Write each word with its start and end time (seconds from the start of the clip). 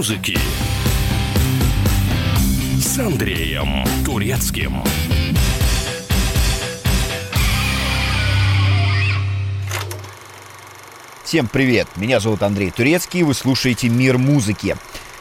музыки 0.00 0.38
с 2.80 2.98
Андреем 2.98 3.84
Турецким. 4.02 4.82
Всем 11.22 11.48
привет! 11.48 11.86
Меня 11.96 12.18
зовут 12.18 12.42
Андрей 12.42 12.70
Турецкий, 12.70 13.20
и 13.20 13.24
вы 13.24 13.34
слушаете 13.34 13.90
«Мир 13.90 14.16
музыки». 14.16 14.78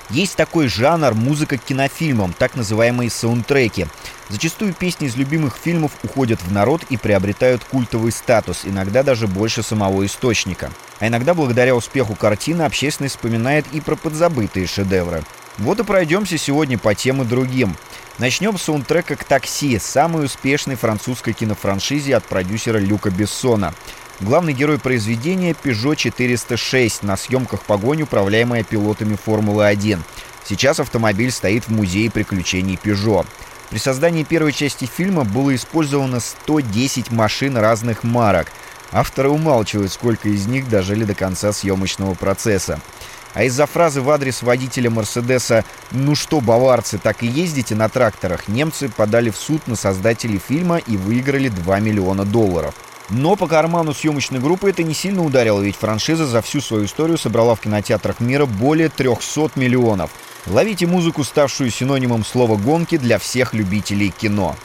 Есть 0.10 0.38
такой 0.38 0.70
жанр 0.70 1.14
музыка 1.14 1.58
к 1.58 1.66
кинофильмам, 1.66 2.32
так 2.32 2.56
называемые 2.56 3.10
саундтреки. 3.10 3.88
Зачастую 4.30 4.74
песни 4.74 5.08
из 5.08 5.16
любимых 5.16 5.58
фильмов 5.58 5.92
уходят 6.04 6.40
в 6.44 6.52
народ 6.52 6.84
и 6.90 6.98
приобретают 6.98 7.64
культовый 7.64 8.12
статус, 8.12 8.62
иногда 8.64 9.02
даже 9.02 9.28
больше 9.28 9.64
самого 9.64 10.06
источника. 10.06 10.72
А 11.00 11.08
иногда 11.08 11.34
благодаря 11.34 11.76
успеху 11.76 12.14
картины 12.14 12.62
общественность 12.62 13.16
вспоминает 13.16 13.66
и 13.72 13.82
про 13.82 13.96
подзабытые 13.96 14.68
шедевры. 14.68 15.24
Вот 15.58 15.80
и 15.80 15.84
пройдемся 15.84 16.38
сегодня 16.38 16.78
по 16.78 16.94
тем 16.94 17.24
и 17.24 17.26
другим. 17.26 17.76
Начнем 18.20 18.58
с 18.58 18.64
саундтрека 18.64 19.16
к 19.16 19.24
«Такси», 19.24 19.80
самой 19.80 20.26
успешной 20.26 20.76
французской 20.76 21.34
кинофраншизе 21.34 22.16
от 22.16 22.24
продюсера 22.24 22.78
Люка 22.78 23.10
Бессона. 23.10 23.74
Главный 24.20 24.54
герой 24.54 24.78
произведения— 24.78 25.56
Peugeot 25.64 25.96
406, 25.96 27.02
на 27.02 27.18
съемках 27.18 27.64
погонь, 27.64 28.04
управляемая 28.04 28.64
пилотами 28.64 29.16
Формулы-1. 29.16 30.00
Сейчас 30.44 30.80
автомобиль 30.80 31.32
стоит 31.32 31.66
в 31.66 31.72
музее 31.72 32.12
приключений 32.12 32.80
Peugeot. 32.82 33.26
При 33.70 33.78
создании 33.78 34.24
первой 34.24 34.52
части 34.52 34.86
фильма 34.86 35.24
было 35.24 35.54
использовано 35.54 36.20
110 36.20 37.12
машин 37.12 37.56
разных 37.56 38.04
марок. 38.04 38.48
Авторы 38.92 39.30
умалчивают, 39.30 39.92
сколько 39.92 40.30
из 40.30 40.48
них 40.48 40.68
дожили 40.68 41.04
до 41.04 41.14
конца 41.14 41.54
съемочного 41.54 42.16
процесса. 42.16 42.80
А 43.36 43.44
из-за 43.44 43.68
фразы 43.68 44.02
в 44.02 44.10
адрес 44.10 44.42
водителя 44.42 44.90
Мерседеса 44.90 45.64
«Ну 45.92 46.16
что, 46.16 46.42
баварцы, 46.42 46.98
так 46.98 47.22
и 47.22 47.28
ездите 47.28 47.76
на 47.76 47.88
тракторах» 47.88 48.48
немцы 48.48 48.90
подали 48.90 49.30
в 49.30 49.38
суд 49.38 49.68
на 49.68 49.76
создателей 49.76 50.40
фильма 50.40 50.78
и 50.78 50.98
выиграли 50.98 51.50
2 51.50 51.80
миллиона 51.80 52.26
долларов. 52.26 52.74
Но 53.10 53.36
по 53.36 53.48
карману 53.48 53.94
съемочной 53.94 54.40
группы 54.40 54.70
это 54.70 54.84
не 54.84 54.94
сильно 54.94 55.24
ударило, 55.24 55.62
ведь 55.62 55.76
франшиза 55.76 56.28
за 56.28 56.42
всю 56.42 56.62
свою 56.62 56.86
историю 56.86 57.18
собрала 57.18 57.56
в 57.56 57.62
кинотеатрах 57.62 58.20
мира 58.20 58.46
более 58.46 58.90
300 58.90 59.52
миллионов. 59.56 60.12
Ловите 60.46 60.86
музыку, 60.86 61.24
ставшую 61.24 61.72
синонимом 61.72 62.24
слова 62.24 62.56
«гонки» 62.56 62.98
для 62.98 63.18
всех 63.18 63.54
любителей 63.54 64.10
кино. 64.10 64.56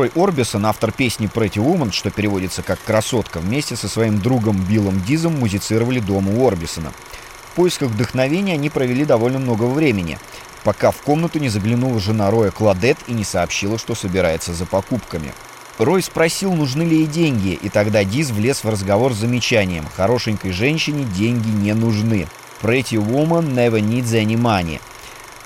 Рой 0.00 0.10
Орбисон, 0.14 0.64
автор 0.64 0.92
песни 0.92 1.28
«Pretty 1.28 1.62
Woman», 1.62 1.92
что 1.92 2.10
переводится 2.10 2.62
как 2.62 2.82
«красотка», 2.82 3.38
вместе 3.38 3.76
со 3.76 3.86
своим 3.86 4.18
другом 4.18 4.56
Биллом 4.56 5.02
Дизом 5.02 5.38
музицировали 5.38 6.00
дома 6.00 6.32
у 6.32 6.48
Орбисона. 6.48 6.94
В 7.52 7.56
поисках 7.56 7.90
вдохновения 7.90 8.54
они 8.54 8.70
провели 8.70 9.04
довольно 9.04 9.38
много 9.38 9.64
времени, 9.64 10.18
пока 10.64 10.90
в 10.90 11.02
комнату 11.02 11.38
не 11.38 11.50
заглянула 11.50 12.00
жена 12.00 12.30
Роя 12.30 12.50
Кладет 12.50 12.96
и 13.08 13.12
не 13.12 13.24
сообщила, 13.24 13.76
что 13.76 13.94
собирается 13.94 14.54
за 14.54 14.64
покупками. 14.64 15.34
Рой 15.76 16.02
спросил, 16.02 16.54
нужны 16.54 16.80
ли 16.80 17.00
ей 17.00 17.06
деньги, 17.06 17.58
и 17.60 17.68
тогда 17.68 18.02
Диз 18.02 18.30
влез 18.30 18.64
в 18.64 18.70
разговор 18.70 19.12
с 19.12 19.18
замечанием 19.18 19.84
«Хорошенькой 19.94 20.52
женщине 20.52 21.04
деньги 21.04 21.50
не 21.50 21.74
нужны». 21.74 22.26
«Pretty 22.62 22.96
woman 22.96 23.52
never 23.52 23.82
needs 23.82 24.12
any 24.12 24.40
money». 24.40 24.80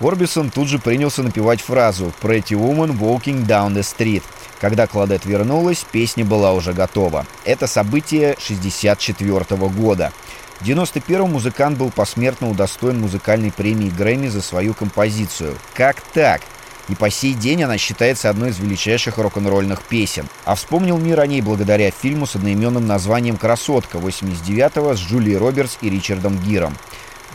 Орбисон 0.01 0.51
тут 0.51 0.69
же 0.69 0.79
принялся 0.79 1.23
напевать 1.23 1.61
фразу 1.61 2.13
«Pretty 2.21 2.51
woman 2.51 2.99
walking 2.99 3.47
down 3.47 3.75
the 3.75 3.83
street». 3.83 4.23
Когда 4.61 4.87
Кладет 4.87 5.25
вернулась, 5.25 5.85
песня 5.91 6.25
была 6.25 6.53
уже 6.53 6.73
готова. 6.73 7.27
Это 7.45 7.67
событие 7.67 8.37
64 8.39 9.57
года. 9.69 10.13
В 10.61 10.65
91-м 10.65 11.31
музыкант 11.31 11.79
был 11.79 11.91
посмертно 11.91 12.49
удостоен 12.49 13.01
музыкальной 13.01 13.53
премии 13.53 13.91
Грэмми 13.91 14.29
за 14.29 14.41
свою 14.41 14.75
композицию. 14.75 15.57
Как 15.75 16.01
так? 16.01 16.41
И 16.89 16.95
по 16.95 17.11
сей 17.11 17.35
день 17.35 17.63
она 17.63 17.79
считается 17.79 18.31
одной 18.31 18.51
из 18.51 18.59
величайших 18.59 19.19
рок-н-ролльных 19.19 19.83
песен. 19.83 20.29
А 20.45 20.55
вспомнил 20.55 20.99
мир 20.99 21.21
о 21.21 21.27
ней 21.27 21.41
благодаря 21.41 21.91
фильму 21.91 22.27
с 22.27 22.37
одноименным 22.37 22.87
названием 22.87 23.37
«Красотка» 23.37 23.99
89-го 23.99 24.95
с 24.95 24.99
Джулией 24.99 25.37
Робертс 25.37 25.79
и 25.81 25.91
Ричардом 25.91 26.39
Гиром. 26.39 26.77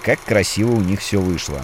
Как 0.01 0.19
красиво 0.23 0.71
у 0.71 0.81
них 0.81 1.01
все 1.01 1.19
вышло. 1.19 1.63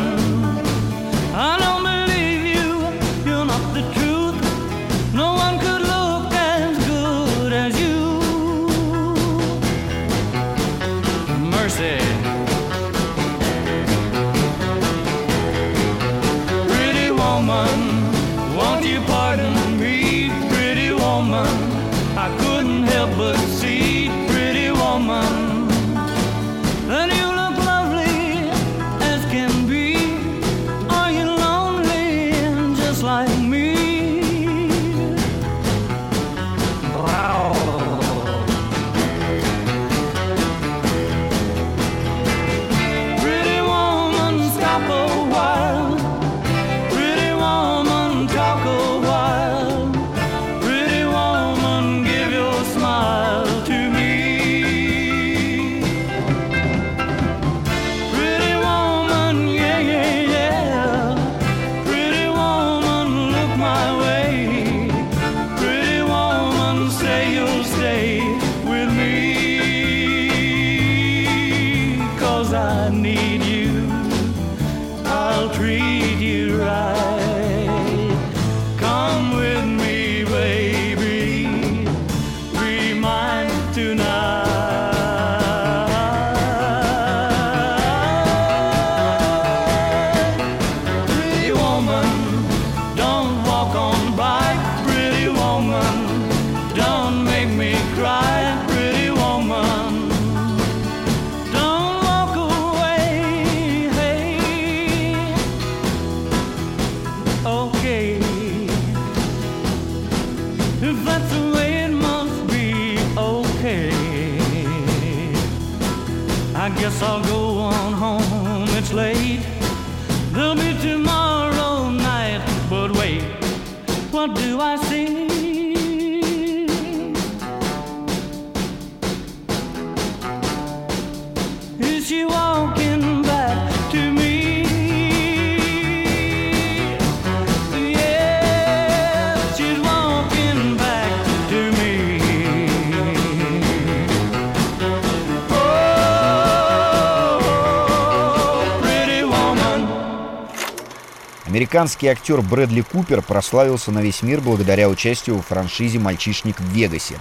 Американский 151.61 152.07
актер 152.07 152.41
Брэдли 152.41 152.81
Купер 152.81 153.21
прославился 153.21 153.91
на 153.91 153.99
весь 153.99 154.23
мир 154.23 154.41
благодаря 154.41 154.89
участию 154.89 155.37
в 155.37 155.45
франшизе 155.45 155.99
«Мальчишник 155.99 156.59
в 156.59 156.63
Вегасе». 156.63 157.19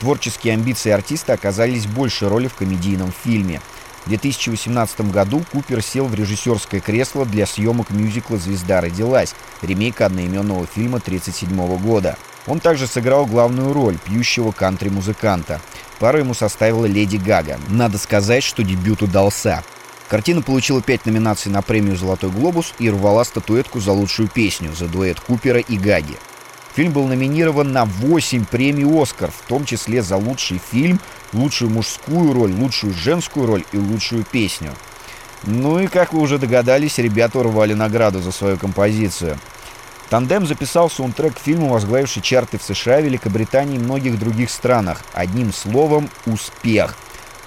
Творческие 0.00 0.52
амбиции 0.52 0.90
артиста 0.90 1.32
оказались 1.32 1.86
больше 1.86 2.28
роли 2.28 2.46
в 2.48 2.54
комедийном 2.56 3.10
фильме. 3.10 3.62
В 4.04 4.10
2018 4.10 5.10
году 5.10 5.42
Купер 5.50 5.80
сел 5.80 6.04
в 6.04 6.14
режиссерское 6.14 6.82
кресло 6.82 7.24
для 7.24 7.46
съемок 7.46 7.88
мюзикла 7.88 8.36
«Звезда 8.36 8.82
родилась», 8.82 9.34
ремейка 9.62 10.04
одноименного 10.04 10.66
фильма 10.66 10.98
1937 10.98 11.78
года. 11.78 12.18
Он 12.46 12.60
также 12.60 12.86
сыграл 12.86 13.24
главную 13.24 13.72
роль 13.72 13.96
пьющего 13.96 14.52
кантри-музыканта. 14.52 15.58
Пару 15.98 16.18
ему 16.18 16.34
составила 16.34 16.84
Леди 16.84 17.16
Гага. 17.16 17.58
Надо 17.70 17.96
сказать, 17.96 18.44
что 18.44 18.62
дебют 18.62 19.00
удался. 19.00 19.64
Картина 20.10 20.42
получила 20.42 20.82
пять 20.82 21.06
номинаций 21.06 21.52
на 21.52 21.62
премию 21.62 21.96
«Золотой 21.96 22.30
глобус» 22.30 22.74
и 22.80 22.90
рвала 22.90 23.22
статуэтку 23.22 23.78
за 23.78 23.92
лучшую 23.92 24.28
песню 24.28 24.74
за 24.74 24.88
дуэт 24.88 25.20
Купера 25.20 25.60
и 25.60 25.78
Гаги. 25.78 26.16
Фильм 26.74 26.92
был 26.92 27.06
номинирован 27.06 27.70
на 27.70 27.84
8 27.84 28.44
премий 28.44 28.84
«Оскар», 28.84 29.30
в 29.30 29.46
том 29.46 29.64
числе 29.64 30.02
за 30.02 30.16
лучший 30.16 30.60
фильм, 30.72 30.98
лучшую 31.32 31.70
мужскую 31.70 32.32
роль, 32.32 32.50
лучшую 32.50 32.92
женскую 32.92 33.46
роль 33.46 33.64
и 33.70 33.78
лучшую 33.78 34.24
песню. 34.24 34.74
Ну 35.44 35.78
и, 35.78 35.86
как 35.86 36.12
вы 36.12 36.22
уже 36.22 36.38
догадались, 36.38 36.98
ребята 36.98 37.38
урвали 37.38 37.74
награду 37.74 38.20
за 38.20 38.32
свою 38.32 38.56
композицию. 38.56 39.38
Тандем 40.08 40.44
записал 40.44 40.90
саундтрек 40.90 41.36
к 41.36 41.40
фильму, 41.40 41.68
возглавивший 41.68 42.20
чарты 42.20 42.58
в 42.58 42.64
США, 42.64 43.00
Великобритании 43.00 43.76
и 43.76 43.78
многих 43.78 44.18
других 44.18 44.50
странах. 44.50 45.02
Одним 45.12 45.52
словом, 45.52 46.10
успех. 46.26 46.96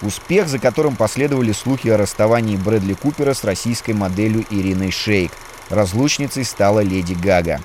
Успех, 0.04 0.50
за 0.50 0.60
которым 0.60 0.98
последовали 0.98 1.54
слухи 1.54 1.88
о 1.88 1.98
расставании 1.98 2.58
Брэдли 2.58 2.94
Купера 2.94 3.34
с 3.34 3.44
российской 3.44 3.92
моделью 3.92 4.46
Ириной 4.50 4.92
Шейк. 4.92 5.32
Разлучницей 5.70 6.44
стала 6.44 6.82
Леди 6.82 7.14
Гага. 7.14 7.62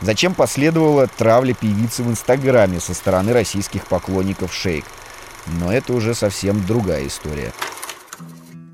Зачем 0.00 0.34
последовала 0.34 1.06
травля 1.06 1.54
певицы 1.54 2.02
в 2.02 2.10
Инстаграме 2.10 2.80
со 2.80 2.94
стороны 2.94 3.32
российских 3.32 3.86
поклонников 3.86 4.54
Шейк? 4.54 4.84
Но 5.46 5.72
это 5.72 5.92
уже 5.92 6.14
совсем 6.14 6.64
другая 6.66 7.06
история. 7.06 7.52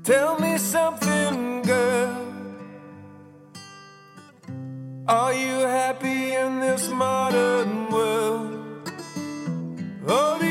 Tell 0.05 0.39
me 0.39 0.57
something, 0.57 1.63
girl. 1.63 2.15
Are 5.07 5.33
you 5.33 5.59
happy 5.67 6.33
in 6.33 6.59
this 6.61 6.89
modern 6.89 7.89
world? 7.91 8.91
Or 10.07 10.39
do 10.39 10.50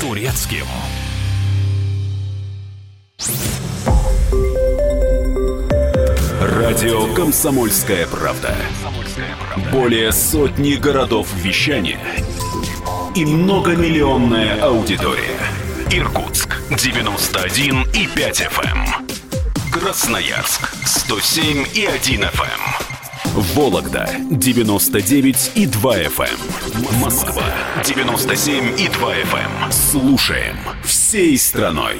Турецким. 0.00 0.66
Радио 6.40 7.14
«Комсомольская 7.14 8.08
правда». 8.08 8.56
Более 9.70 10.10
сотни 10.10 10.74
городов 10.74 11.28
вещания 11.36 12.00
и 13.14 13.24
многомиллионная 13.24 14.60
аудитория. 14.60 15.38
Иркутск 15.92 16.60
91 16.68 17.82
и 17.94 18.08
5 18.08 18.40
FM. 18.40 18.86
Эм. 18.88 19.08
Красноярск 19.70 20.74
107 20.84 21.64
и 21.74 21.86
1 21.86 22.22
FM. 22.22 22.79
Эм. 23.40 23.46
Вологда 23.54 24.08
99 24.30 25.52
и 25.54 25.66
2 25.66 25.98
FM. 25.98 26.28
Эм. 26.74 27.00
Москва 27.00 27.44
97 27.84 28.78
и 28.78 28.88
2 28.88 29.14
FM. 29.14 29.72
Слушаем 29.72 30.56
всей 30.84 31.38
страной. 31.38 31.96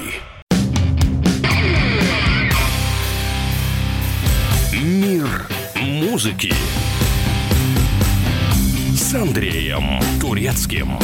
Мир 4.73 5.47
музыки 5.75 6.53
с 8.95 9.13
Андреем 9.15 9.99
Турецким. 10.19 10.99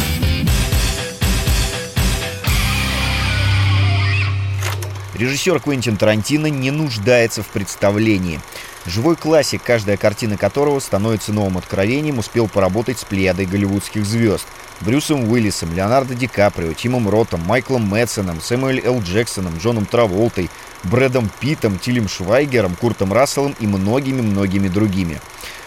Режиссер 5.15 5.60
Квентин 5.60 5.98
Тарантино 5.98 6.46
не 6.46 6.70
нуждается 6.70 7.41
в 7.41 7.48
представлении. 7.48 8.39
Живой 8.88 9.17
классик, 9.17 9.62
каждая 9.63 9.98
картина 9.98 10.38
которого 10.38 10.79
становится 10.79 11.34
новым 11.34 11.58
откровением, 11.58 12.20
успел 12.20 12.48
поработать 12.48 12.98
с 12.98 13.03
плеядой 13.03 13.46
голливудских 13.46 14.06
звезд. 14.06 14.48
Брюсом 14.79 15.29
Уиллисом, 15.29 15.74
Леонардо 15.74 16.15
Ди 16.15 16.27
Каприо, 16.27 16.72
Тимом 16.72 17.10
Ротом, 17.10 17.41
Майклом 17.41 17.82
Мэтсоном, 17.82 18.39
Сэмюэль 18.39 18.82
Л. 18.86 19.01
Джексоном, 19.01 19.58
Джоном 19.58 19.86
Траволтой, 19.86 20.50
Брэдом 20.84 21.29
Питом, 21.41 21.79
Тилем 21.79 22.08
Швайгером, 22.08 22.75
Куртом 22.75 23.12
Расселом 23.12 23.56
и 23.60 23.67
многими-многими 23.67 24.70
другими. 24.70 25.20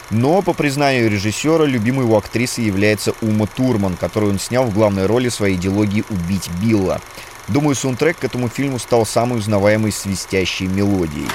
Но, 0.08 0.40
по 0.40 0.54
признанию 0.54 1.10
режиссера, 1.10 1.66
любимой 1.66 2.06
его 2.06 2.16
актрисой 2.16 2.64
является 2.64 3.12
Ума 3.20 3.46
Турман, 3.46 3.96
которую 3.96 4.32
он 4.32 4.38
снял 4.38 4.64
в 4.64 4.72
главной 4.72 5.04
роли 5.04 5.28
своей 5.28 5.56
идеологии 5.56 6.04
«Убить 6.08 6.48
Билла». 6.62 7.02
Думаю, 7.48 7.74
саундтрек 7.74 8.18
к 8.18 8.24
этому 8.24 8.48
фильму 8.48 8.78
стал 8.78 9.04
самой 9.04 9.40
узнаваемой 9.40 9.92
свистящей 9.92 10.68
мелодией. 10.68 11.28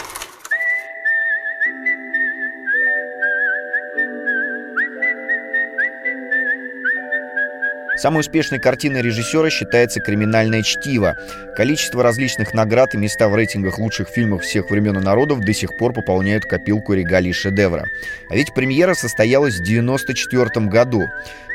Самой 8.06 8.20
успешной 8.20 8.60
картиной 8.60 9.02
режиссера 9.02 9.50
считается 9.50 10.00
«Криминальное 10.00 10.62
чтиво». 10.62 11.18
Количество 11.56 12.04
различных 12.04 12.54
наград 12.54 12.94
и 12.94 13.00
места 13.00 13.28
в 13.28 13.34
рейтингах 13.34 13.80
лучших 13.80 14.10
фильмов 14.10 14.44
всех 14.44 14.70
времен 14.70 15.00
и 15.00 15.02
народов 15.02 15.40
до 15.40 15.52
сих 15.56 15.76
пор 15.76 15.92
пополняют 15.92 16.46
копилку 16.46 16.94
регалий 16.94 17.34
шедевра. 17.34 17.88
А 18.30 18.36
ведь 18.36 18.54
премьера 18.54 18.94
состоялась 18.94 19.56
в 19.56 19.62
1994 19.62 20.68
году. 20.68 21.02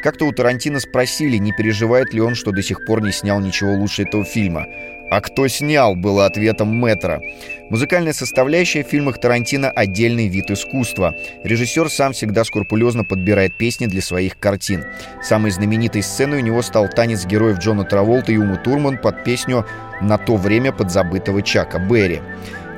Как-то 0.02 0.24
у 0.24 0.32
Тарантино 0.32 0.80
спросили, 0.80 1.36
не 1.36 1.52
переживает 1.52 2.12
ли 2.12 2.20
он, 2.20 2.34
что 2.34 2.50
до 2.50 2.64
сих 2.64 2.84
пор 2.84 3.00
не 3.00 3.12
снял 3.12 3.38
ничего 3.38 3.72
лучше 3.74 4.02
этого 4.02 4.24
фильма. 4.24 4.66
«А 5.10 5.20
кто 5.20 5.48
снял?» 5.48 5.96
было 5.96 6.26
ответом 6.26 6.68
Мэтра. 6.68 7.20
Музыкальная 7.68 8.12
составляющая 8.12 8.84
в 8.84 8.88
фильмах 8.88 9.18
Тарантино– 9.18 9.70
отдельный 9.74 10.28
вид 10.28 10.50
искусства. 10.50 11.14
Режиссер 11.42 11.90
сам 11.90 12.12
всегда 12.12 12.44
скрупулезно 12.44 13.04
подбирает 13.04 13.58
песни 13.58 13.86
для 13.86 14.02
своих 14.02 14.38
картин. 14.38 14.84
Самой 15.22 15.50
знаменитой 15.50 16.02
сценой 16.02 16.38
у 16.38 16.44
него 16.44 16.62
стал 16.62 16.88
танец 16.88 17.26
героев 17.26 17.58
Джона 17.58 17.84
Траволта 17.84 18.32
и 18.32 18.36
Умы 18.36 18.56
Турман 18.56 18.98
под 18.98 19.24
песню 19.24 19.66
«На 20.00 20.16
то 20.16 20.36
время 20.36 20.72
подзабытого 20.72 21.42
Чака 21.42 21.78
Берри». 21.78 22.20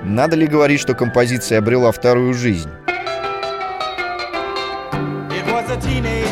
Надо 0.02 0.34
ли 0.34 0.46
говорить, 0.46 0.80
что 0.80 0.94
композиция 0.94 1.58
обрела 1.58 1.92
вторую 1.92 2.34
жизнь? 2.34 2.68
that 5.80 6.22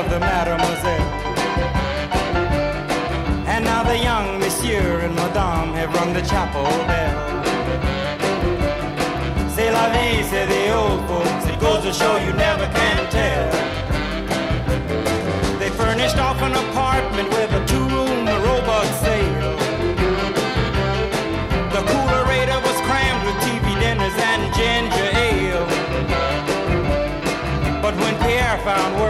love 0.00 0.10
the 0.10 0.20
mademoiselle. 0.20 1.10
And 3.52 3.64
now 3.64 3.82
the 3.82 3.98
young 3.98 4.38
monsieur 4.38 5.00
and 5.00 5.14
madame 5.14 5.74
have 5.74 5.92
rung 5.94 6.14
the 6.14 6.22
chapel 6.22 6.64
bell. 6.88 7.18
C'est 9.54 9.70
la 9.70 9.90
vie, 9.92 10.22
say 10.22 10.46
the 10.46 10.74
old 10.74 11.00
folks. 11.06 11.44
It 11.52 11.60
goes 11.60 11.82
to 11.82 11.92
show 11.92 12.16
you 12.16 12.32
never 12.32 12.66
can 12.78 12.98
tell. 13.10 13.50
They 15.58 15.68
furnished 15.68 16.18
off 16.18 16.40
an 16.40 16.54
apartment 16.64 17.28
with 17.36 17.50
a 17.60 17.62
two-room 17.66 18.24
robot 18.46 18.88
sale. 19.04 19.56
The 21.76 21.82
coolerator 21.90 22.58
was 22.68 22.78
crammed 22.88 23.22
with 23.26 23.36
TV 23.46 23.66
dinners 23.84 24.16
and 24.30 24.42
ginger 24.56 25.08
ale. 25.28 25.66
But 27.82 27.94
when 27.96 28.14
Pierre 28.22 28.58
found 28.58 29.00
work, 29.00 29.09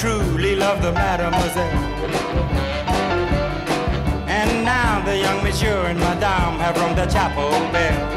Truly 0.00 0.54
love 0.54 0.80
the 0.80 0.92
mademoiselle. 0.92 1.78
And 4.28 4.64
now 4.64 5.04
the 5.04 5.18
young 5.18 5.42
monsieur 5.42 5.86
and 5.86 5.98
madame 5.98 6.60
have 6.60 6.76
rung 6.76 6.94
the 6.94 7.06
chapel 7.06 7.50
bell. 7.72 8.08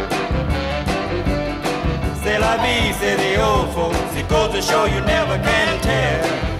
C'est 2.21 2.37
la 2.37 2.57
vie, 2.57 2.93
say 2.93 3.15
the 3.15 3.41
old 3.41 3.73
folks. 3.73 4.15
It 4.15 4.29
goes 4.29 4.51
to 4.53 4.61
show 4.61 4.85
you 4.85 5.01
never 5.01 5.39
can 5.39 5.81
tell. 5.81 6.50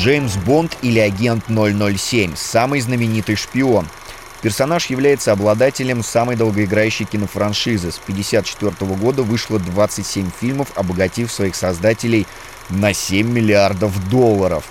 Джеймс 0.00 0.36
Бонд 0.36 0.78
или 0.80 0.98
агент 0.98 1.44
007, 1.48 2.34
самый 2.34 2.80
знаменитый 2.80 3.36
шпион– 3.36 3.86
Персонаж 4.42 4.86
является 4.86 5.32
обладателем 5.32 6.02
самой 6.02 6.34
долгоиграющей 6.36 7.04
кинофраншизы. 7.04 7.92
С 7.92 7.98
1954 7.98 8.94
года 8.96 9.22
вышло 9.22 9.58
27 9.58 10.30
фильмов, 10.40 10.68
обогатив 10.76 11.30
своих 11.30 11.54
создателей 11.54 12.26
на 12.70 12.94
7 12.94 13.30
миллиардов 13.30 14.08
долларов. 14.08 14.64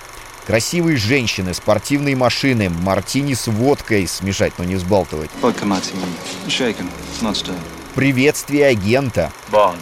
Красивые 0.47 0.97
женщины, 0.97 1.53
спортивные 1.53 2.15
машины, 2.15 2.69
мартини 2.71 3.35
с 3.35 3.45
водкой 3.45 4.07
смешать, 4.07 4.53
но 4.57 4.63
не 4.63 4.75
stirred. 7.33 7.59
Приветствие 7.93 8.65
агента. 8.65 9.31
Bond. 9.51 9.77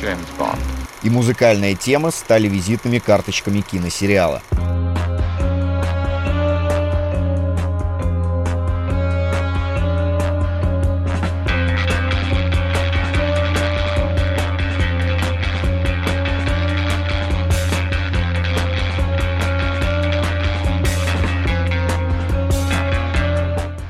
James 0.00 0.26
Bond. 0.38 0.79
И 1.02 1.08
музыкальная 1.08 1.74
тема 1.74 2.10
стали 2.10 2.46
визитными 2.48 2.98
карточками 2.98 3.60
киносериала. 3.60 4.42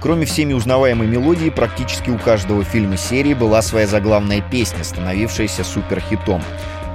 Кроме 0.01 0.27
всеми 0.27 0.55
узнаваемой 0.55 1.07
мелодии, 1.07 1.51
практически 1.51 2.11
у 2.11 2.19
каждого 2.19 2.65
фильма 2.65 2.97
серии 2.97 3.33
была 3.33 3.63
своя 3.63 3.87
заглавная 3.87 4.41
песня, 4.41 4.83
становившаяся 4.83 5.63
суперхитом. 5.63 6.43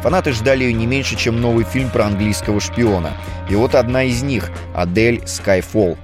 Фанаты 0.05 0.33
ждали 0.33 0.65
ее 0.65 0.73
не 0.73 0.85
меньше, 0.85 1.15
чем 1.15 1.41
новый 1.41 1.65
фильм 1.65 1.89
про 1.89 2.05
английского 2.05 2.59
шпиона. 2.59 3.13
И 3.49 3.55
вот 3.55 3.73
одна 3.73 4.03
из 4.03 4.21
них— 4.21 4.51
Адель 4.75 5.23
«Skyfall». 5.25 5.97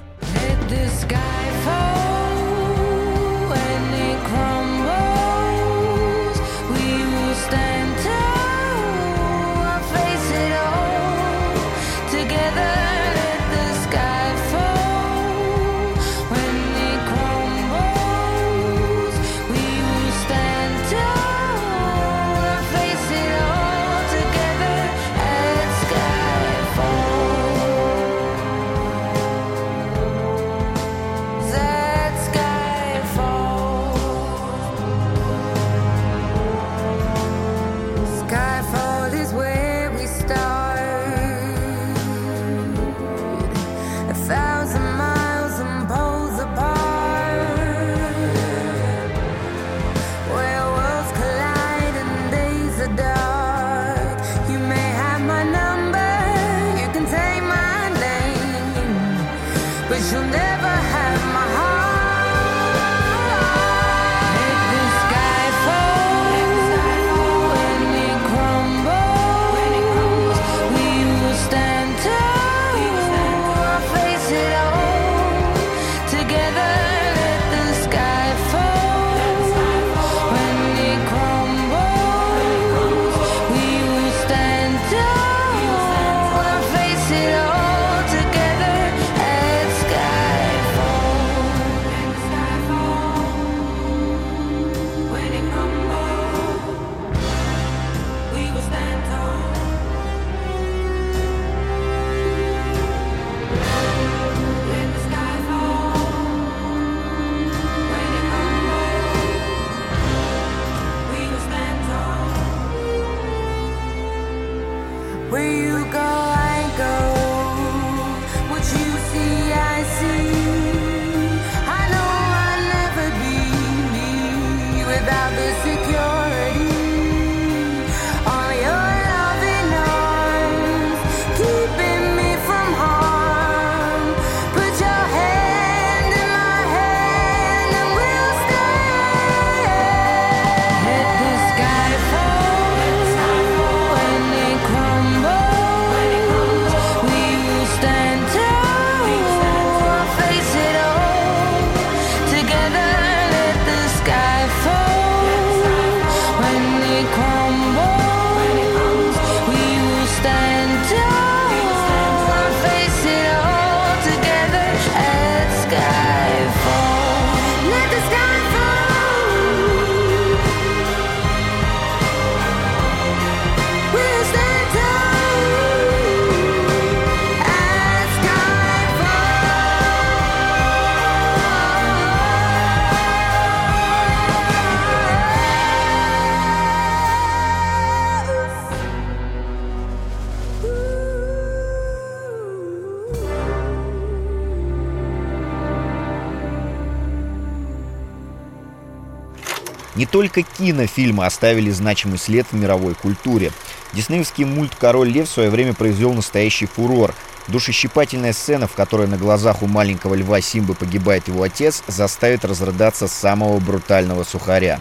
Не 200.02 200.08
только 200.08 200.42
кинофильмы 200.42 201.28
оставили 201.28 201.70
значимый 201.70 202.18
след 202.18 202.48
в 202.52 202.56
мировой 202.56 202.96
культуре. 202.96 203.52
Диснеевский 203.94 204.46
мульт 204.46 204.74
«Король 204.74 205.10
лев» 205.10 205.30
в 205.30 205.32
свое 205.32 205.52
время 205.52 205.76
произвел 205.76 206.12
настоящий 206.14 206.66
фурор. 206.66 207.14
Душещипательная 207.50 208.34
сцена, 208.34 208.68
в 208.68 208.74
которой 208.74 209.06
на 209.06 209.18
глазах 209.18 209.62
у 209.62 209.68
маленького 209.68 210.16
льва 210.16 210.42
Симбы 210.42 210.74
погибает 210.74 211.28
его 211.28 211.44
отец, 211.44 211.84
заставит 211.86 212.44
разрыдаться 212.46 213.08
самого 213.08 213.60
брутального 213.60 214.24
сухаря. 214.24 214.80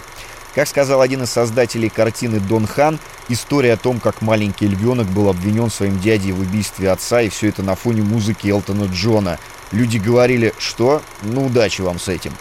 Как 0.54 0.66
сказал 0.66 1.02
один 1.02 1.24
из 1.24 1.30
создателей 1.30 1.90
картины 1.90 2.40
Дон 2.40 2.66
Хан, 2.66 2.98
история 3.28 3.74
о 3.74 3.76
том, 3.76 4.00
как 4.00 4.22
маленький 4.22 4.68
львенок 4.68 5.06
был 5.09 5.28
обвинен 5.28 5.68
своим 5.68 6.00
дядей 6.00 6.33
в 6.33 6.40
убийстве 6.40 6.90
отца, 6.90 7.20
и 7.20 7.28
все 7.28 7.50
это 7.50 7.62
на 7.62 7.74
фоне 7.74 8.00
музыки 8.00 8.48
Элтона 8.48 8.85
Джона. 8.85 9.38
Люди 9.70 9.98
говорили, 9.98 10.54
что? 10.56 11.02
Ну, 11.20 11.44
удачи 11.44 11.83
вам 11.83 11.98
с 11.98 12.09
этим. 12.09 12.33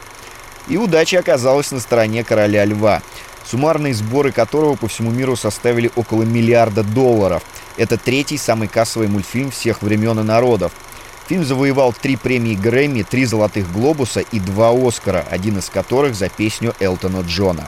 И 0.69 0.77
удача 0.77 1.19
оказалась 1.19 1.71
на 1.71 1.79
стороне 1.79 2.23
короля 2.23 2.63
льва, 2.63 3.01
суммарные 3.43 3.93
сборы 3.95 4.31
которого 4.31 4.75
по 4.75 4.87
всему 4.87 5.11
миру 5.11 5.35
составили 5.35 5.91
около 5.95 6.23
миллиарда 6.23 6.83
долларов. 6.83 7.43
Это 7.75 7.97
третий 7.97 8.37
самый 8.37 8.67
кассовый 8.67 9.07
мультфильм 9.07 9.49
всех 9.51 9.81
времен 9.81 10.19
и 10.19 10.23
народов. 10.23 10.71
Фильм 11.27 11.43
завоевал 11.43 11.93
три 11.93 12.15
премии 12.15 12.55
Грэмми, 12.55 13.03
три 13.03 13.25
золотых 13.25 13.71
глобуса 13.71 14.19
и 14.19 14.39
два 14.39 14.71
Оскара, 14.71 15.25
один 15.29 15.57
из 15.57 15.69
которых 15.69 16.15
за 16.15 16.29
песню 16.29 16.73
Элтона 16.79 17.21
Джона. 17.21 17.67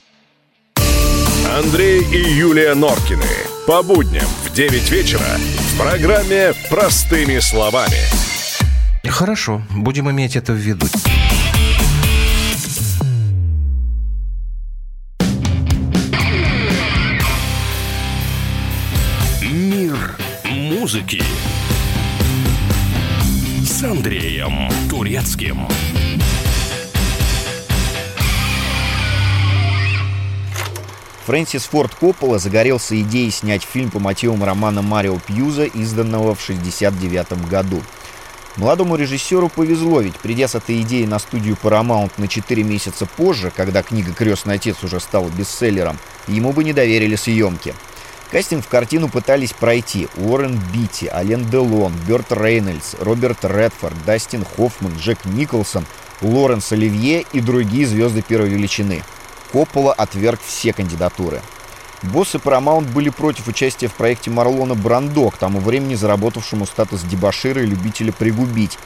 Андрей 1.63 2.01
и 2.11 2.17
Юлия 2.17 2.73
Норкины. 2.73 3.21
По 3.67 3.83
будням 3.83 4.25
в 4.43 4.51
9 4.51 4.89
вечера 4.89 5.37
в 5.37 5.77
программе 5.77 6.53
«Простыми 6.71 7.37
словами». 7.37 7.99
Хорошо, 9.07 9.61
будем 9.69 10.09
иметь 10.09 10.35
это 10.35 10.53
в 10.53 10.55
виду. 10.55 10.87
Мир 19.43 20.17
музыки 20.45 21.21
с 23.63 23.83
Андреем 23.83 24.67
Турецким. 24.89 25.67
Фрэнсис 31.25 31.65
Форд 31.65 31.93
Коппола 31.93 32.39
загорелся 32.39 32.99
идеей 32.99 33.29
снять 33.29 33.63
фильм 33.63 33.91
по 33.91 33.99
мотивам 33.99 34.43
романа 34.43 34.81
Марио 34.81 35.19
Пьюза, 35.19 35.65
изданного 35.65 36.33
в 36.33 36.41
1969 36.43 37.47
году. 37.47 37.81
Молодому 38.57 38.95
режиссеру 38.95 39.47
повезло, 39.47 40.01
ведь 40.01 40.17
придя 40.17 40.47
с 40.47 40.55
этой 40.55 40.81
идеей 40.81 41.05
на 41.05 41.19
студию 41.19 41.57
Paramount 41.61 42.11
на 42.17 42.27
4 42.27 42.63
месяца 42.63 43.05
позже, 43.05 43.51
когда 43.55 43.83
книга 43.83 44.13
«Крестный 44.13 44.55
отец» 44.55 44.83
уже 44.83 44.99
стала 44.99 45.29
бестселлером, 45.29 45.99
ему 46.27 46.51
бы 46.51 46.63
не 46.63 46.73
доверили 46.73 47.15
съемки. 47.15 47.75
Кастинг 48.31 48.65
в 48.65 48.69
картину 48.69 49.07
пытались 49.07 49.53
пройти 49.53 50.07
Уоррен 50.17 50.59
Битти, 50.73 51.07
Ален 51.07 51.49
Делон, 51.49 51.93
Берт 52.07 52.31
Рейнольдс, 52.31 52.95
Роберт 52.99 53.43
Редфорд, 53.43 53.95
Дастин 54.05 54.43
Хоффман, 54.43 54.97
Джек 54.97 55.23
Николсон, 55.25 55.85
Лоренс 56.21 56.71
Оливье 56.71 57.25
и 57.31 57.41
другие 57.41 57.85
звезды 57.85 58.21
первой 58.21 58.49
величины. 58.49 59.03
Коппола 59.51 59.93
отверг 59.93 60.39
все 60.45 60.71
кандидатуры. 60.73 61.41
Боссы 62.03 62.37
Paramount 62.37 62.91
были 62.91 63.09
против 63.09 63.47
участия 63.47 63.87
в 63.87 63.93
проекте 63.93 64.31
Марлона 64.31 64.75
Брандо, 64.75 65.29
к 65.29 65.37
тому 65.37 65.59
времени 65.59 65.95
заработавшему 65.95 66.65
статус 66.65 67.01
дебошира 67.01 67.61
и 67.61 67.67
любителя 67.67 68.11
пригубить. 68.11 68.79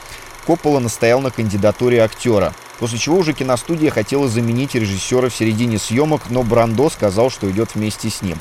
Коппола 0.46 0.80
настоял 0.80 1.20
на 1.20 1.30
кандидатуре 1.30 2.02
актера, 2.02 2.52
после 2.78 2.98
чего 2.98 3.18
уже 3.18 3.32
киностудия 3.32 3.90
хотела 3.90 4.28
заменить 4.28 4.74
режиссера 4.74 5.28
в 5.28 5.34
середине 5.34 5.78
съемок, 5.78 6.30
но 6.30 6.42
Брандо 6.42 6.90
сказал, 6.90 7.30
что 7.30 7.50
идет 7.50 7.74
вместе 7.74 8.10
с 8.10 8.20
ним. 8.20 8.38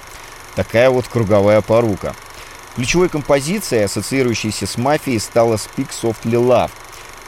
Такая 0.56 0.90
вот 0.90 1.08
круговая 1.08 1.62
порука. 1.62 2.16
Ключевой 2.76 3.08
композицией, 3.08 3.86
ассоциирующейся 3.86 4.68
с 4.68 4.78
мафией, 4.78 5.20
стала 5.20 5.56
«Speak 5.56 5.90
Softly 5.90 6.34
Love». 6.34 6.72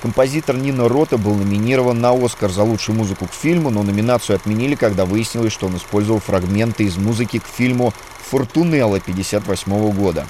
Композитор 0.01 0.55
Нина 0.55 0.87
Рота 0.87 1.17
был 1.17 1.33
номинирован 1.33 1.99
на 1.99 2.11
«Оскар» 2.11 2.51
за 2.51 2.61
лучшую 2.61 2.95
музыку 2.95 3.25
к 3.25 3.33
фильму, 3.33 3.71
но 3.71 3.81
номинацию 3.81 4.35
отменили, 4.35 4.75
когда 4.75 5.05
выяснилось, 5.05 5.51
что 5.51 5.65
он 5.65 5.77
использовал 5.77 6.19
фрагменты 6.19 6.83
из 6.83 6.97
музыки 6.97 7.39
к 7.39 7.47
фильму 7.47 7.93
«Фортунелла» 8.29 8.97
1958 8.97 9.91
года. 9.93 10.27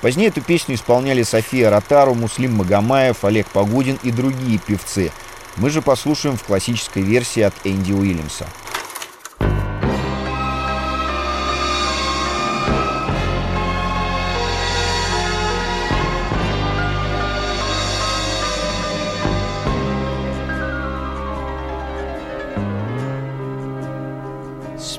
Позднее 0.00 0.28
эту 0.28 0.40
песню 0.40 0.76
исполняли 0.76 1.24
София 1.24 1.68
Ротару, 1.68 2.14
Муслим 2.14 2.54
Магомаев, 2.54 3.24
Олег 3.24 3.48
Погудин 3.48 3.98
и 4.04 4.12
другие 4.12 4.58
певцы. 4.58 5.10
Мы 5.56 5.70
же 5.70 5.82
послушаем 5.82 6.36
в 6.36 6.44
классической 6.44 7.02
версии 7.02 7.42
от 7.42 7.54
Энди 7.64 7.92
Уильямса. 7.92 8.46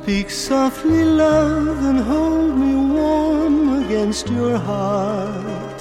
Speak 0.10 0.32
softly, 0.32 1.04
love, 1.06 1.84
and 1.86 2.00
hold 2.00 2.58
me 2.58 2.74
warm 2.74 3.84
against 3.84 4.28
your 4.28 4.58
heart. 4.58 5.80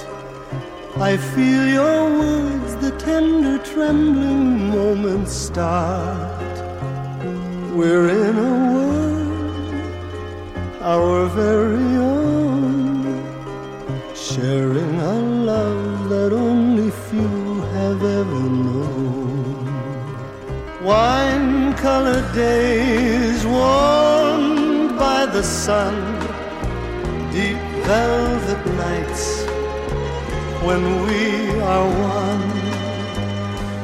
I 0.97 1.17
feel 1.17 1.67
your 1.67 2.03
words, 2.19 2.75
the 2.75 2.91
tender, 2.99 3.57
trembling 3.57 4.69
moments 4.69 5.31
start. 5.31 6.55
We're 7.73 8.09
in 8.27 8.35
a 8.37 8.53
world, 8.75 9.73
our 10.83 11.25
very 11.25 11.95
own, 11.97 13.23
sharing 14.13 14.95
a 14.99 15.19
love 15.53 16.09
that 16.09 16.33
only 16.33 16.91
few 16.91 17.61
have 17.77 18.03
ever 18.03 18.43
known. 18.67 19.39
Wine 20.83 21.73
colored 21.77 22.31
days 22.35 23.43
warmed 23.43 23.99
by 23.99 24.08
the 25.39 25.45
sun, 25.45 25.95
deep 27.31 27.61
velvet 27.87 28.63
nights 28.85 29.25
when 30.67 30.81
we 31.05 31.21
are 31.61 31.87
one. 32.17 32.49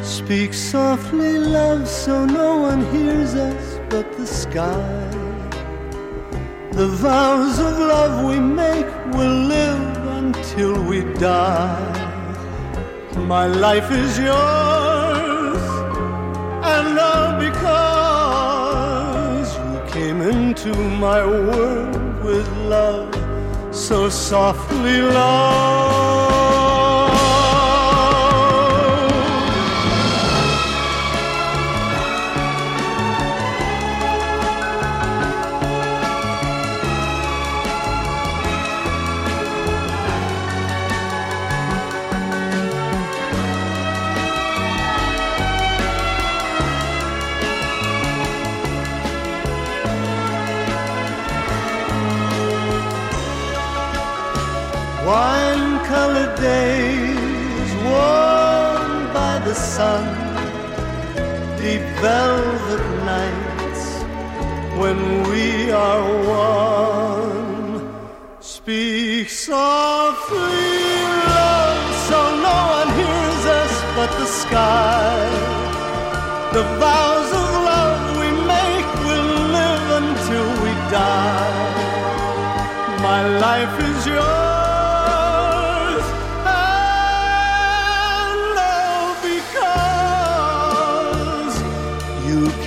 Speak 0.03 0.53
softly, 0.53 1.37
love, 1.37 1.87
so 1.87 2.25
no 2.25 2.57
one 2.57 2.81
hears 2.93 3.35
us 3.35 3.79
but 3.89 4.05
the 4.17 4.27
sky. 4.27 4.99
The 6.73 6.87
vows 6.87 7.57
of 7.67 7.73
love 7.93 8.15
we 8.29 8.37
make 8.63 8.91
will 9.15 9.37
live 9.55 9.87
until 10.21 10.73
we 10.83 10.99
die. 11.13 11.93
My 13.33 13.47
life 13.47 13.89
is 13.91 14.19
yours, 14.19 14.94
into 20.65 20.82
my 20.97 21.23
world 21.23 22.23
with 22.23 22.47
love 22.58 23.13
so 23.75 24.10
softly, 24.10 25.01
love. 25.01 26.04
Sun, 59.55 60.05
deep 61.57 61.81
velvet 62.03 62.85
nights 63.05 63.83
when 64.79 64.99
we 65.29 65.71
are 65.71 66.03
one. 66.27 67.95
Speak 68.41 69.29
softly, 69.29 70.39
love, 71.33 71.95
so 72.09 72.19
no 72.47 72.57
one 72.77 72.89
hears 72.99 73.45
us 73.61 73.73
but 73.95 74.11
the 74.19 74.25
sky. 74.25 75.25
The 76.53 76.63
vows 76.79 77.14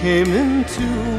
came 0.08 0.32
into 0.32 1.17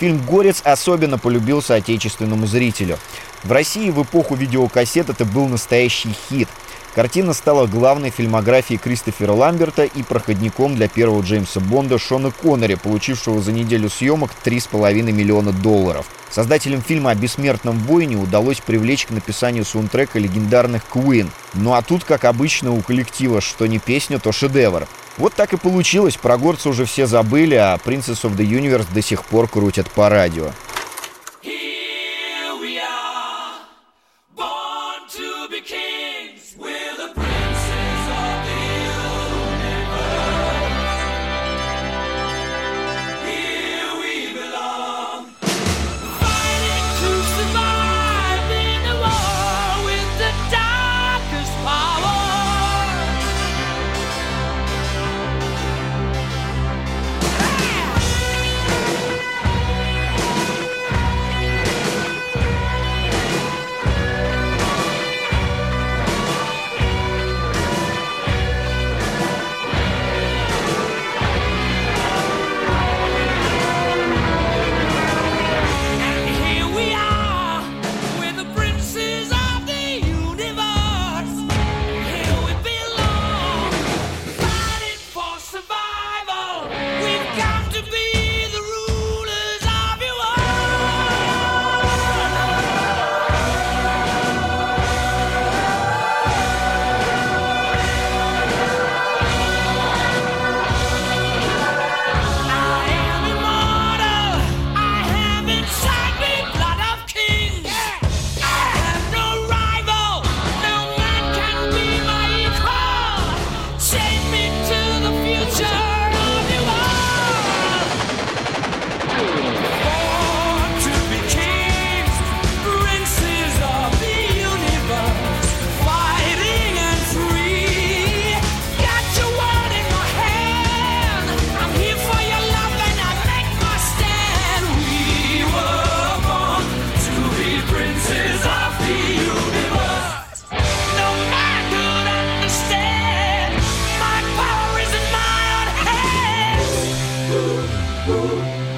Фильм 0.00 0.18
«Горец» 0.24 0.62
особенно 0.64 1.18
полюбился 1.18 1.74
отечественному 1.74 2.46
зрителю. 2.46 2.98
В 3.44 3.52
России 3.52 3.90
в 3.90 4.02
эпоху 4.02 4.34
видеокассет 4.34 5.10
это 5.10 5.26
был 5.26 5.46
настоящий 5.46 6.16
хит. 6.30 6.48
Картина 6.94 7.34
стала 7.34 7.68
главной 7.68 8.10
фильмографией 8.10 8.78
Кристофера 8.78 9.32
Ламберта 9.32 9.84
и 9.84 10.02
проходником 10.02 10.74
для 10.74 10.88
первого 10.88 11.22
Джеймса 11.22 11.60
Бонда 11.60 11.98
Шона 11.98 12.32
Коннери, 12.32 12.74
получившего 12.74 13.40
за 13.40 13.52
неделю 13.52 13.88
съемок 13.88 14.32
3,5 14.44 15.12
миллиона 15.12 15.52
долларов. 15.52 16.06
Создателям 16.30 16.82
фильма 16.82 17.10
о 17.10 17.14
бессмертном 17.14 17.78
воине 17.78 18.16
удалось 18.16 18.60
привлечь 18.60 19.06
к 19.06 19.10
написанию 19.10 19.64
саундтрека 19.64 20.18
легендарных 20.18 20.82
Queen. 20.92 21.28
Ну 21.54 21.74
а 21.74 21.82
тут, 21.82 22.02
как 22.02 22.24
обычно, 22.24 22.72
у 22.72 22.80
коллектива 22.82 23.40
что 23.40 23.66
не 23.66 23.78
песня, 23.78 24.18
то 24.18 24.32
шедевр. 24.32 24.88
Вот 25.16 25.34
так 25.34 25.52
и 25.52 25.56
получилось, 25.56 26.16
про 26.16 26.38
горца 26.38 26.70
уже 26.70 26.86
все 26.86 27.06
забыли, 27.06 27.54
а 27.54 27.78
Princess 27.84 28.22
of 28.24 28.36
the 28.36 28.46
Universe 28.46 28.86
до 28.92 29.02
сих 29.02 29.24
пор 29.24 29.48
крутят 29.48 29.90
по 29.90 30.08
радио. 30.08 30.50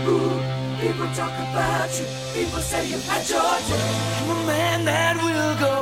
People 0.02 1.06
talk 1.14 1.30
about 1.30 1.88
you. 1.96 2.06
People 2.34 2.58
say 2.58 2.88
you 2.88 2.98
had 3.06 3.22
your 3.30 3.38
day. 3.38 3.92
I'm 4.18 4.30
a 4.30 4.46
man 4.46 4.84
that 4.84 5.16
will 5.22 5.54
go 5.60 5.81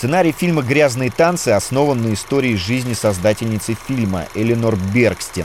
Сценарий 0.00 0.32
фильма 0.32 0.62
«Грязные 0.62 1.10
танцы» 1.10 1.50
основан 1.50 2.00
на 2.00 2.14
истории 2.14 2.54
жизни 2.54 2.94
создательницы 2.94 3.76
фильма 3.86 4.28
Эленор 4.34 4.76
Бергстин. 4.94 5.44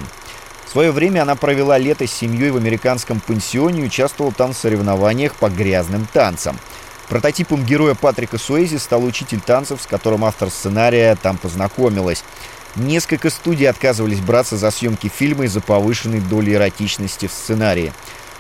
В 0.66 0.70
свое 0.70 0.92
время 0.92 1.24
она 1.24 1.36
провела 1.36 1.78
лето 1.78 2.08
с 2.08 2.14
семьей 2.14 2.52
в 2.52 2.56
американском 2.56 3.20
пансионе 3.20 3.82
и 3.82 3.86
участвовала 3.88 4.34
там 4.34 4.54
в 4.54 4.58
соревнованиях 4.58 5.36
по 5.36 5.50
грязным 5.50 6.08
танцам. 6.14 6.58
Прототипом 7.10 7.66
героя 7.66 7.96
Патрика 7.96 8.38
Суэйзи 8.38 8.78
стал 8.78 9.04
учитель 9.04 9.42
танцев, 9.42 9.82
с 9.82 9.88
которым 9.88 10.24
автор 10.24 10.50
сценария 10.50 11.18
там 11.22 11.38
познакомилась. 11.38 12.24
Несколько 12.78 13.32
студий 13.32 13.68
отказывались 13.68 14.22
браться 14.22 14.56
за 14.56 14.72
съемки 14.72 15.10
фильма 15.10 15.44
из-за 15.48 15.60
повышенной 15.60 16.22
доли 16.22 16.54
эротичности 16.54 17.28
в 17.28 17.34
сценарии. 17.34 17.92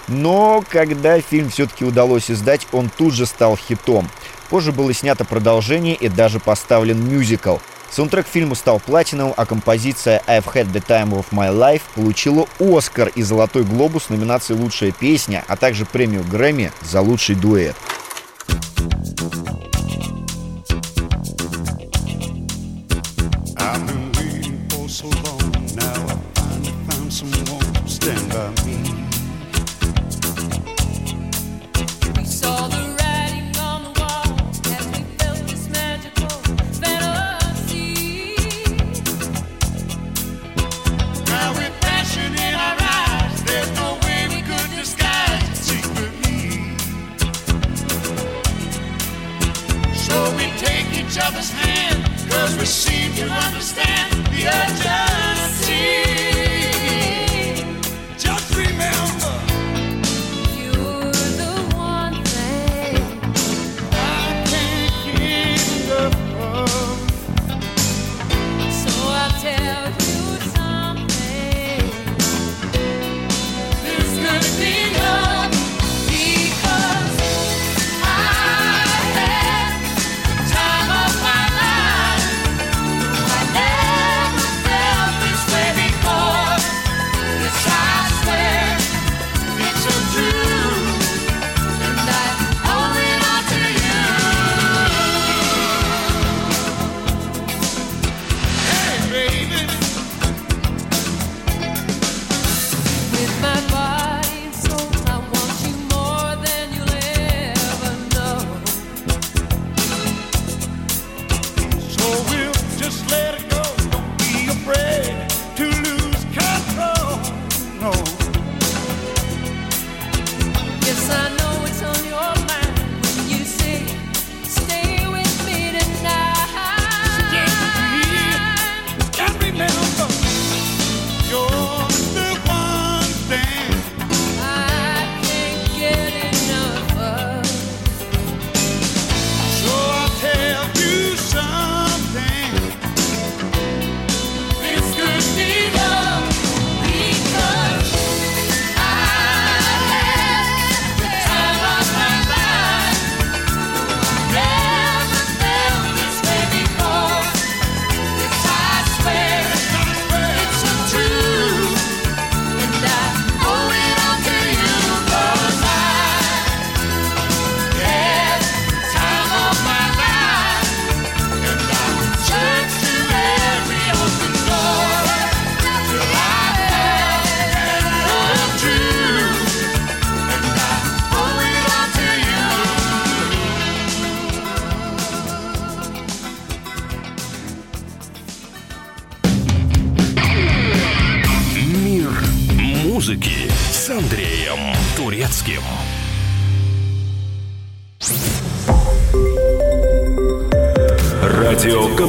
Но 0.07 0.63
когда 0.69 1.19
фильм 1.19 1.49
все-таки 1.49 1.83
удалось 1.83 2.31
издать, 2.31 2.67
он 2.71 2.89
тут 2.95 3.13
же 3.13 3.25
стал 3.25 3.57
хитом. 3.57 4.09
Позже 4.49 4.71
было 4.71 4.93
снято 4.93 5.25
продолжение 5.25 5.95
и 5.95 6.07
даже 6.09 6.39
поставлен 6.39 7.03
мюзикл. 7.03 7.57
Саундтрек 7.91 8.27
фильму 8.27 8.55
стал 8.55 8.79
платиновым, 8.79 9.33
а 9.37 9.45
композиция 9.45 10.21
«I've 10.27 10.51
had 10.53 10.71
the 10.71 10.85
time 10.85 11.11
of 11.11 11.25
my 11.31 11.51
life» 11.51 11.81
получила 11.93 12.47
«Оскар» 12.59 13.09
и 13.15 13.23
«Золотой 13.23 13.63
глобус» 13.63 14.09
номинации 14.09 14.53
«Лучшая 14.53 14.91
песня», 14.91 15.43
а 15.47 15.55
также 15.55 15.85
премию 15.85 16.23
Грэмми 16.23 16.71
за 16.81 17.01
лучший 17.01 17.35
дуэт. 17.35 17.75
I've 23.57 23.94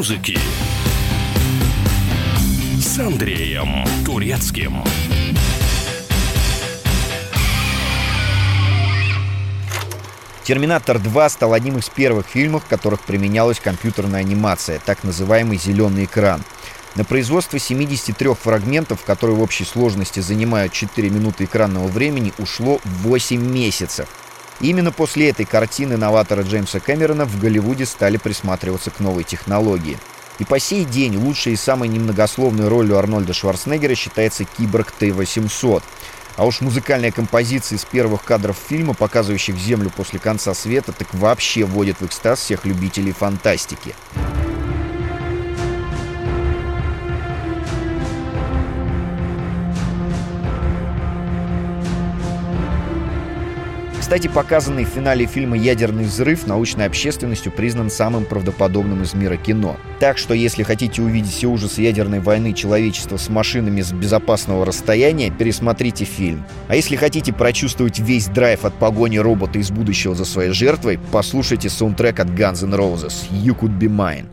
Музыки 0.00 0.38
с 2.80 2.98
Андреем 2.98 3.84
Турецким. 4.06 4.82
«Терминатор 10.42 10.96
2» 10.96 11.28
стал 11.28 11.52
одним 11.52 11.76
из 11.76 11.90
первых 11.90 12.26
фильмов, 12.26 12.64
в 12.64 12.68
которых 12.68 13.02
применялась 13.02 13.60
компьютерная 13.60 14.20
анимация, 14.20 14.80
так 14.82 15.04
называемый 15.04 15.58
«зеленый 15.58 16.04
экран». 16.04 16.42
На 16.94 17.04
производство 17.04 17.58
73 17.58 18.32
фрагментов, 18.32 19.04
которые 19.04 19.36
в 19.36 19.42
общей 19.42 19.64
сложности 19.64 20.20
занимают 20.20 20.72
4 20.72 21.10
минуты 21.10 21.44
экранного 21.44 21.88
времени, 21.88 22.32
ушло 22.38 22.80
8 22.84 23.38
месяцев. 23.38 24.08
Именно 24.60 24.92
после 24.92 25.30
этой 25.30 25.46
картины 25.46 25.96
новатора 25.96 26.42
Джеймса 26.42 26.80
Кэмерона 26.80 27.24
в 27.24 27.40
Голливуде 27.40 27.86
стали 27.86 28.18
присматриваться 28.18 28.90
к 28.90 29.00
новой 29.00 29.24
технологии. 29.24 29.98
И 30.38 30.44
по 30.44 30.58
сей 30.58 30.84
день 30.84 31.16
лучшей 31.16 31.54
и 31.54 31.56
самой 31.56 31.88
немногословной 31.88 32.68
ролью 32.68 32.98
Арнольда 32.98 33.32
Шварценеггера 33.32 33.94
считается 33.94 34.44
киборг 34.44 34.90
Т-800. 34.92 35.82
А 36.36 36.46
уж 36.46 36.60
музыкальная 36.60 37.10
композиция 37.10 37.76
из 37.76 37.84
первых 37.84 38.22
кадров 38.24 38.56
фильма, 38.68 38.94
показывающих 38.94 39.56
Землю 39.56 39.90
после 39.94 40.18
конца 40.18 40.54
света, 40.54 40.92
так 40.92 41.12
вообще 41.12 41.64
вводит 41.64 42.00
в 42.00 42.06
экстаз 42.06 42.40
всех 42.40 42.64
любителей 42.64 43.12
фантастики. 43.12 43.94
Кстати, 54.10 54.26
показанный 54.26 54.84
в 54.84 54.88
финале 54.88 55.24
фильма 55.24 55.56
«Ядерный 55.56 56.02
взрыв» 56.02 56.48
научной 56.48 56.86
общественностью 56.86 57.52
признан 57.52 57.90
самым 57.90 58.24
правдоподобным 58.24 59.04
из 59.04 59.14
мира 59.14 59.36
кино. 59.36 59.76
Так 60.00 60.18
что, 60.18 60.34
если 60.34 60.64
хотите 60.64 61.00
увидеть 61.00 61.30
все 61.30 61.46
ужасы 61.46 61.82
ядерной 61.82 62.18
войны 62.18 62.52
человечества 62.52 63.18
с 63.18 63.28
машинами 63.28 63.82
с 63.82 63.92
безопасного 63.92 64.66
расстояния, 64.66 65.30
пересмотрите 65.30 66.04
фильм. 66.04 66.44
А 66.66 66.74
если 66.74 66.96
хотите 66.96 67.32
прочувствовать 67.32 68.00
весь 68.00 68.26
драйв 68.26 68.64
от 68.64 68.74
погони 68.74 69.18
робота 69.18 69.60
из 69.60 69.70
будущего 69.70 70.16
за 70.16 70.24
своей 70.24 70.50
жертвой, 70.50 70.98
послушайте 71.12 71.70
саундтрек 71.70 72.18
от 72.18 72.30
Guns 72.30 72.64
N' 72.64 72.74
Roses 72.74 73.30
«You 73.30 73.56
Could 73.56 73.78
Be 73.78 73.86
Mine». 73.86 74.26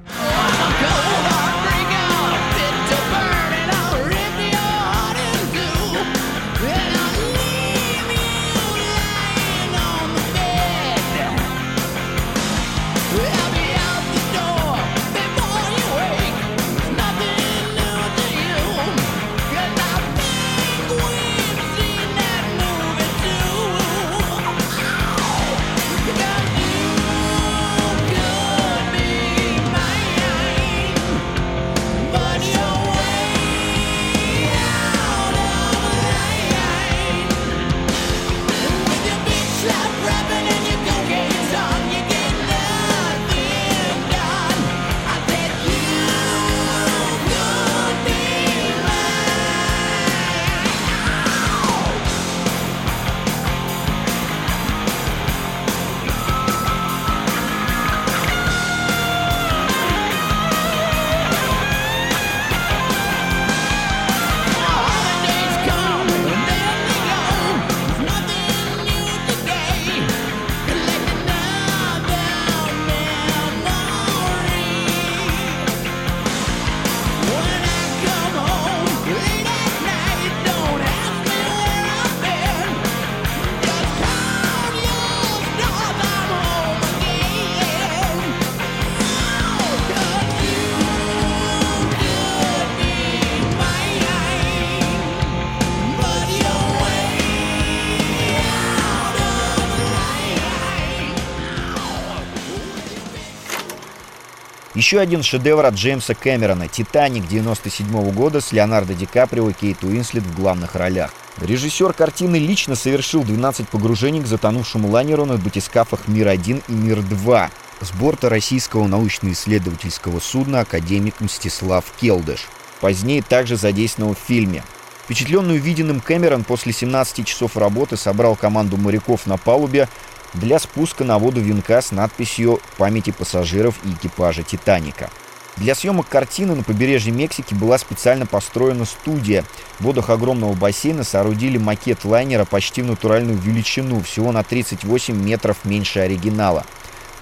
Еще 104.88 105.02
один 105.02 105.22
шедевр 105.22 105.66
от 105.66 105.74
Джеймса 105.74 106.16
Кэмерона 106.16 106.70
«Титаник» 106.70 107.28
97 107.28 108.10
года 108.14 108.40
с 108.40 108.54
Леонардо 108.54 108.94
Ди 108.94 109.06
Каприо 109.06 109.50
и 109.50 109.54
Кейт 109.54 109.84
Уинслет 109.84 110.24
в 110.24 110.34
главных 110.34 110.76
ролях. 110.76 111.12
Режиссер 111.42 111.92
картины 111.92 112.38
лично 112.38 112.74
совершил 112.76 113.26
12 113.26 113.68
погружений 113.68 114.22
к 114.22 114.28
затонувшему 114.28 114.88
лайнеру 114.88 115.26
на 115.26 115.36
батискафах 115.36 116.08
«Мир-1» 116.08 116.64
и 116.70 116.72
«Мир-2» 116.72 117.50
с 117.82 117.92
борта 117.92 118.30
российского 118.30 118.88
научно-исследовательского 118.88 120.22
судна 120.22 120.62
«Академик 120.62 121.20
Мстислав 121.20 121.84
Келдыш», 122.00 122.48
позднее 122.80 123.22
также 123.22 123.58
задействованного 123.58 124.16
в 124.16 124.26
фильме. 124.26 124.64
Впечатленный 125.04 125.56
увиденным 125.56 126.00
Кэмерон 126.00 126.46
после 126.46 126.72
17 126.72 127.28
часов 127.28 127.58
работы 127.58 127.98
собрал 127.98 128.38
команду 128.38 128.78
моряков 128.78 129.26
на 129.26 129.36
палубе 129.36 129.90
для 130.34 130.60
спуска 130.60 131.04
на 131.04 131.18
воду 131.18 131.42
венка 131.42 131.82
с 131.82 131.92
надписью 131.92 132.60
«Памяти 132.78 133.12
пассажиров 133.12 133.76
и 133.84 133.94
экипажа 133.94 134.44
Титаника». 134.44 135.10
Для 135.58 135.74
съемок 135.74 136.08
картины 136.08 136.54
на 136.54 136.62
побережье 136.62 137.12
Мексики 137.12 137.56
была 137.56 137.80
специально 137.80 138.28
построена 138.28 138.86
студия. 138.86 139.44
В 139.80 139.86
водах 139.86 140.12
огромного 140.12 140.54
бассейна 140.54 141.04
соорудили 141.04 141.58
макет 141.58 142.06
лайнера 142.06 142.46
почти 142.46 142.84
в 142.84 142.86
натуральную 142.86 143.40
величину, 143.40 144.02
всего 144.02 144.32
на 144.32 144.44
38 144.44 145.16
метров 145.16 145.58
меньше 145.64 146.02
оригинала. 146.02 146.64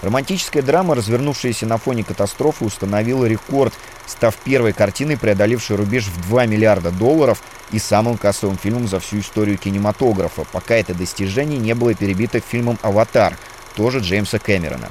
Романтическая 0.02 0.62
драма, 0.62 0.96
развернувшаяся 0.96 1.66
на 1.66 1.78
фоне 1.78 2.04
катастрофы, 2.04 2.66
установила 2.66 3.26
рекорд, 3.26 3.74
став 4.06 4.36
первой 4.36 4.74
картиной, 4.74 5.18
преодолившей 5.18 5.78
рубеж 5.78 6.06
в 6.08 6.28
2 6.28 6.46
миллиарда 6.46 6.92
долларов 6.92 7.42
и 7.72 7.80
самым 7.80 8.18
кассовым 8.18 8.58
фильмом 8.58 8.88
за 8.88 9.00
всю 9.00 9.20
историю 9.20 9.58
кинематографа, 9.58 10.46
пока 10.52 10.76
это 10.76 10.94
достижение 10.94 11.60
не 11.60 11.74
было 11.74 11.94
перебито 11.94 12.40
фильмом 12.40 12.78
«Аватар», 12.82 13.38
тоже 13.76 14.00
Джеймса 14.00 14.40
Кэмерона. 14.40 14.90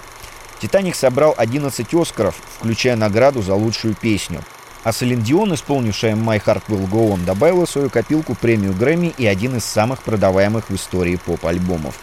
«Титаник» 0.60 0.94
собрал 0.94 1.34
11 1.36 1.94
«Оскаров», 1.94 2.36
включая 2.58 2.96
награду 2.96 3.42
за 3.42 3.54
лучшую 3.54 3.94
песню. 3.94 4.42
А 4.82 4.92
Селин 4.92 5.22
Дион, 5.22 5.54
исполнившая 5.54 6.14
«My 6.14 6.42
Heart 6.42 6.64
Will 6.68 6.88
Go 6.88 7.14
On», 7.14 7.24
добавила 7.24 7.66
в 7.66 7.70
свою 7.70 7.90
копилку 7.90 8.34
премию 8.34 8.74
Грэмми 8.74 9.14
и 9.16 9.26
один 9.26 9.56
из 9.56 9.64
самых 9.64 10.02
продаваемых 10.02 10.68
в 10.68 10.74
истории 10.74 11.16
поп-альбомов. 11.16 11.94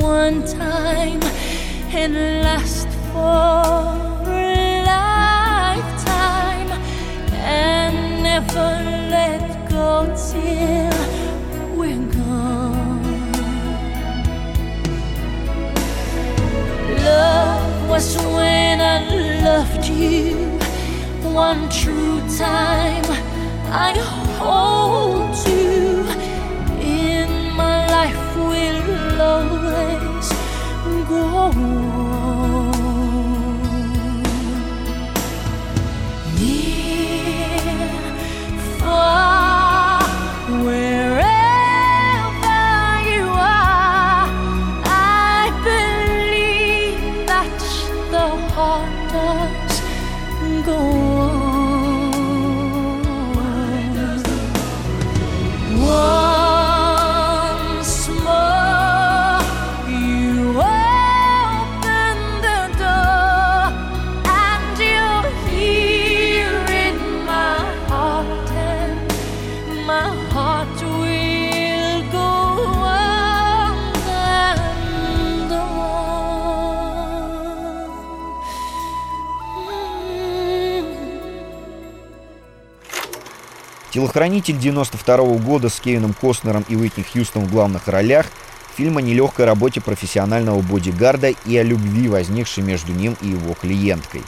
one 0.00 0.44
time 0.44 1.20
and 1.92 2.14
last 2.42 2.88
for 3.12 4.19
never 8.34 8.70
let 9.16 9.42
go 9.68 9.90
till 10.30 10.98
we're 11.76 12.06
gone. 12.16 13.02
Love 17.08 17.88
was 17.90 18.08
when 18.36 18.76
I 18.94 18.98
loved 19.48 19.84
you 20.02 20.36
one 21.44 21.62
true 21.80 22.20
time. 22.38 23.08
I 23.88 23.90
hold 24.40 25.34
you 25.50 26.06
in 27.00 27.30
my 27.62 27.78
life 27.96 28.26
will 28.36 29.20
always 29.34 30.28
go 31.12 31.79
Телохранитель 84.00 84.56
92 84.56 85.16
года 85.40 85.68
с 85.68 85.78
Кевином 85.78 86.14
Костнером 86.14 86.64
и 86.70 86.74
Уитни 86.74 87.02
Хьюстон 87.02 87.44
в 87.44 87.52
главных 87.52 87.86
ролях 87.86 88.24
фильм 88.74 88.96
о 88.96 89.02
нелегкой 89.02 89.44
работе 89.44 89.82
профессионального 89.82 90.62
бодигарда 90.62 91.34
и 91.44 91.56
о 91.58 91.62
любви, 91.62 92.08
возникшей 92.08 92.62
между 92.62 92.94
ним 92.94 93.14
и 93.20 93.28
его 93.28 93.52
клиенткой. 93.52 94.22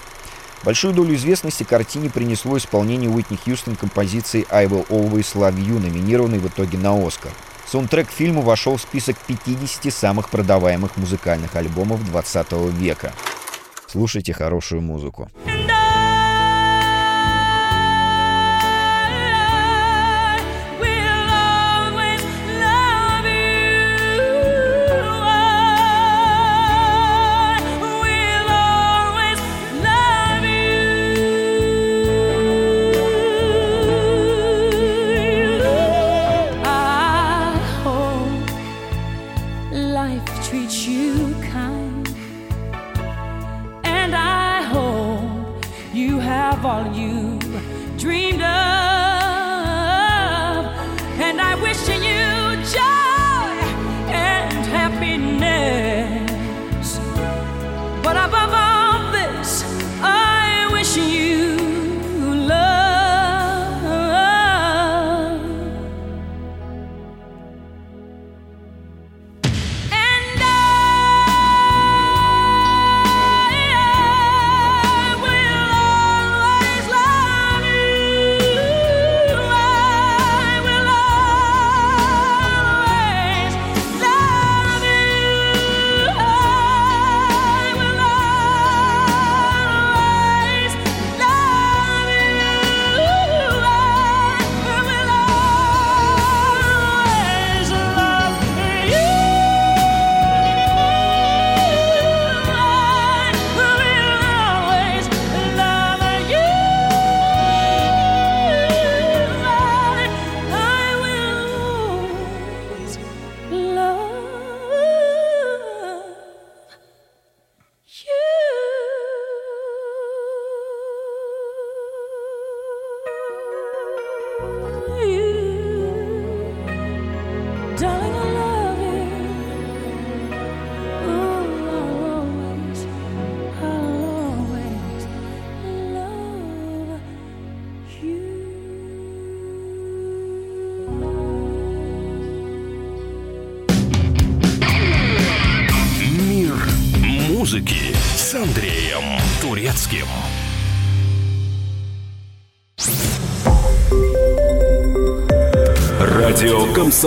Большую 0.62 0.92
долю 0.92 1.14
известности 1.14 1.62
картине 1.62 2.10
принесло 2.10 2.58
исполнение 2.58 3.08
Уитни 3.08 3.38
Хьюстон 3.42 3.76
композиции 3.76 4.46
«I 4.50 4.66
Will 4.66 4.86
Always 4.88 5.34
Love 5.34 5.56
You», 5.56 5.80
номинированной 5.80 6.38
в 6.38 6.48
итоге 6.48 6.76
на 6.76 6.94
«Оскар». 7.06 7.32
Саундтрек 7.66 8.10
фильма 8.10 8.42
вошел 8.42 8.76
в 8.76 8.82
список 8.82 9.16
50 9.26 9.90
самых 9.90 10.28
продаваемых 10.28 10.98
музыкальных 10.98 11.56
альбомов 11.56 12.04
20 12.04 12.52
века. 12.74 13.14
Слушайте 13.86 14.34
хорошую 14.34 14.82
музыку. 14.82 15.30